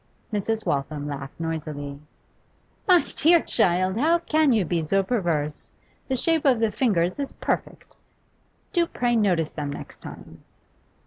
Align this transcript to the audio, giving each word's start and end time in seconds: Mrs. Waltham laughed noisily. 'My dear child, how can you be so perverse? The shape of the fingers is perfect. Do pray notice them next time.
Mrs. 0.33 0.65
Waltham 0.65 1.05
laughed 1.07 1.39
noisily. 1.39 1.99
'My 2.87 3.03
dear 3.17 3.39
child, 3.39 3.97
how 3.99 4.17
can 4.17 4.51
you 4.51 4.65
be 4.65 4.83
so 4.83 5.03
perverse? 5.03 5.69
The 6.07 6.15
shape 6.17 6.43
of 6.43 6.59
the 6.59 6.71
fingers 6.71 7.19
is 7.19 7.33
perfect. 7.33 7.95
Do 8.73 8.87
pray 8.87 9.15
notice 9.15 9.53
them 9.53 9.71
next 9.71 9.99
time. 9.99 10.43